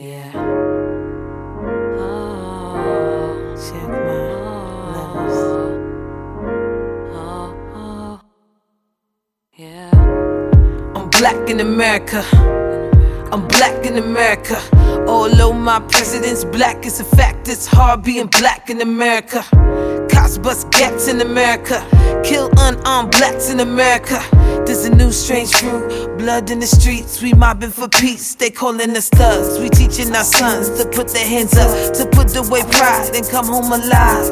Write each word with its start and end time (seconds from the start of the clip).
Yeah. 0.00 0.30
Check 3.58 3.88
my 3.88 4.14
levels. 4.94 5.38
Yeah. 9.56 9.90
I'm 10.94 11.10
black 11.10 11.50
in 11.50 11.58
America. 11.58 12.24
I'm 13.32 13.48
black 13.48 13.84
in 13.86 13.98
America. 13.98 14.56
Although 15.08 15.52
my 15.52 15.80
president's 15.80 16.44
black, 16.44 16.86
it's 16.86 17.00
a 17.00 17.04
fact. 17.04 17.48
It's 17.48 17.66
hard 17.66 18.04
being 18.04 18.28
black 18.28 18.70
in 18.70 18.80
America. 18.80 19.42
Cops 20.12 20.38
bust 20.38 20.70
gaps 20.70 21.08
in 21.08 21.20
America. 21.22 21.84
Kill 22.22 22.48
unarmed 22.58 23.10
blacks 23.10 23.50
in 23.50 23.58
America. 23.58 24.22
There's 24.68 24.84
a 24.84 24.94
new 24.94 25.10
strange 25.12 25.50
fruit. 25.54 26.18
Blood 26.18 26.50
in 26.50 26.60
the 26.60 26.66
streets. 26.66 27.22
We 27.22 27.32
mobbing 27.32 27.70
for 27.70 27.88
peace. 27.88 28.34
They 28.34 28.50
calling 28.50 28.94
us 28.98 29.08
thugs. 29.08 29.58
We 29.58 29.70
teaching 29.70 30.14
our 30.14 30.22
sons 30.22 30.68
to 30.78 30.86
put 30.86 31.08
their 31.08 31.26
hands 31.26 31.56
up, 31.56 31.94
to 31.94 32.04
put 32.04 32.36
away 32.36 32.60
pride 32.64 33.16
and 33.16 33.26
come 33.30 33.46
home 33.46 33.72
alive. 33.72 34.28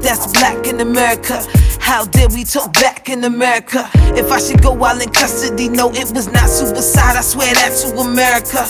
That's 0.00 0.30
black 0.30 0.68
in 0.68 0.80
America. 0.80 1.44
How 1.80 2.04
dare 2.04 2.28
we 2.28 2.44
talk 2.44 2.72
back 2.74 3.08
in 3.08 3.24
America? 3.24 3.90
If 4.14 4.30
I 4.30 4.38
should 4.38 4.62
go 4.62 4.70
while 4.70 5.00
in 5.00 5.10
custody, 5.10 5.68
no, 5.68 5.90
it 5.90 6.14
was 6.14 6.30
not 6.30 6.48
suicide. 6.48 7.16
I 7.16 7.22
swear 7.22 7.52
that 7.54 7.74
to 7.82 7.98
America. 7.98 8.62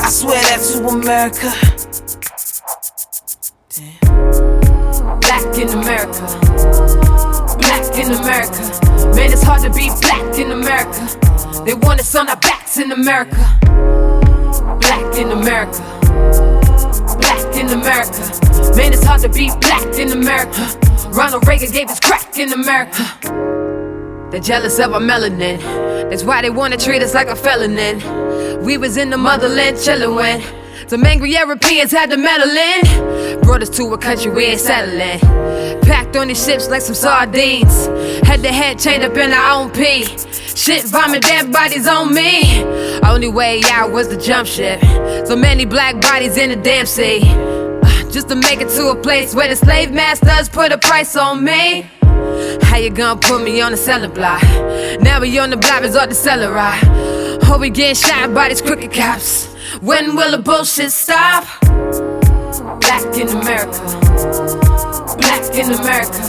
I 0.00 0.08
swear 0.08 0.40
that 0.40 0.62
to 0.70 0.86
America. 0.86 1.50
Black 5.18 5.58
in 5.58 5.68
America. 5.70 6.22
Black 7.58 7.98
in 7.98 8.12
America. 8.12 8.87
Man, 9.18 9.32
it's 9.32 9.42
hard 9.42 9.62
to 9.62 9.70
be 9.70 9.90
black 10.00 10.38
in 10.38 10.52
America. 10.52 11.00
They 11.64 11.74
want 11.74 11.98
us 11.98 12.14
on 12.14 12.28
our 12.28 12.36
backs 12.36 12.78
in 12.78 12.92
America. 12.92 13.34
Black 14.80 15.16
in 15.16 15.32
America. 15.32 15.82
Black 17.18 17.56
in 17.56 17.66
America. 17.66 18.20
Man, 18.76 18.92
it's 18.92 19.02
hard 19.02 19.20
to 19.22 19.28
be 19.28 19.50
black 19.60 19.98
in 19.98 20.12
America. 20.12 20.62
Ronald 21.08 21.48
Reagan 21.48 21.72
gave 21.72 21.88
us 21.88 21.98
crack 21.98 22.38
in 22.38 22.52
America. 22.52 23.02
They're 24.30 24.40
jealous 24.40 24.78
of 24.78 24.92
our 24.92 25.00
melanin. 25.00 25.58
That's 26.08 26.22
why 26.22 26.40
they 26.42 26.50
wanna 26.50 26.76
treat 26.76 27.02
us 27.02 27.12
like 27.12 27.26
a 27.26 27.34
felon. 27.34 27.74
We 28.62 28.78
was 28.78 28.96
in 28.96 29.10
the 29.10 29.18
motherland 29.18 29.78
chillin' 29.78 30.14
when 30.14 30.40
some 30.86 31.04
angry 31.04 31.32
Europeans 31.32 31.90
had 31.90 32.10
to 32.10 32.16
meddle 32.16 32.48
in. 32.48 33.40
Brought 33.40 33.62
us 33.62 33.70
to 33.70 33.92
a 33.92 33.98
country 33.98 34.30
we 34.30 34.44
ain't 34.44 34.60
settling. 34.60 35.18
Packed 35.82 36.16
on 36.16 36.28
these 36.28 36.44
ships 36.44 36.68
like 36.68 36.82
some 36.82 36.94
sardines. 36.94 37.86
Had 38.26 38.40
the 38.40 38.52
head 38.52 38.78
chained 38.78 39.04
up 39.04 39.16
in 39.16 39.32
our 39.32 39.60
own 39.60 39.70
pee. 39.72 40.04
Shit, 40.54 40.84
vomit 40.84 41.22
dead 41.22 41.52
bodies 41.52 41.86
on 41.86 42.14
me. 42.14 42.62
Only 43.02 43.28
way 43.28 43.60
out 43.70 43.90
was 43.92 44.08
the 44.08 44.16
jump 44.16 44.46
ship. 44.46 44.80
So 45.26 45.36
many 45.36 45.64
black 45.64 46.00
bodies 46.00 46.36
in 46.36 46.50
the 46.50 46.56
damn 46.56 46.86
sea. 46.86 47.20
Just 48.10 48.28
to 48.28 48.36
make 48.36 48.60
it 48.60 48.68
to 48.70 48.88
a 48.88 48.96
place 48.96 49.34
where 49.34 49.48
the 49.48 49.56
slave 49.56 49.92
masters 49.92 50.48
put 50.48 50.72
a 50.72 50.78
price 50.78 51.16
on 51.16 51.44
me. 51.44 51.86
How 52.62 52.76
you 52.76 52.90
gonna 52.90 53.20
put 53.20 53.42
me 53.42 53.60
on 53.60 53.72
the 53.72 53.76
cellar 53.76 54.08
block? 54.08 54.42
Now 55.00 55.20
we 55.20 55.38
on 55.38 55.50
the 55.50 55.56
block, 55.56 55.82
resort 55.82 56.10
to 56.10 56.14
cellar 56.14 56.52
right. 56.52 56.80
Oh, 57.50 57.56
we 57.58 57.70
getting 57.70 57.94
shot 57.94 58.34
by 58.34 58.50
these 58.50 58.60
crooked 58.60 58.92
cops. 58.92 59.47
When 59.80 60.16
will 60.16 60.30
the 60.32 60.38
bullshit 60.38 60.90
stop? 60.90 61.44
Black 62.80 63.16
in 63.16 63.28
America. 63.28 63.80
Black 65.18 65.54
in 65.54 65.70
America. 65.72 66.20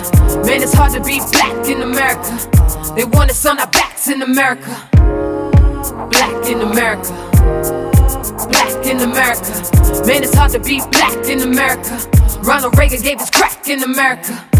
Man, 0.45 0.61
it's 0.61 0.73
hard 0.73 0.91
to 0.93 1.01
be 1.01 1.19
black 1.31 1.67
in 1.67 1.81
America. 1.81 2.93
They 2.95 3.05
want 3.05 3.31
us 3.31 3.45
on 3.45 3.57
our 3.59 3.67
backs 3.67 4.07
in 4.09 4.21
America. 4.21 4.75
Black 6.11 6.45
in 6.47 6.61
America. 6.61 7.13
Black 8.49 8.85
in 8.85 8.99
America. 8.99 9.51
Man, 10.05 10.23
it's 10.23 10.35
hard 10.35 10.51
to 10.51 10.59
be 10.59 10.81
black 10.91 11.25
in 11.27 11.41
America. 11.41 11.97
Ronald 12.41 12.77
Reagan 12.77 13.01
gave 13.01 13.19
us 13.19 13.29
crack 13.29 13.67
in 13.67 13.83
America. 13.83 14.58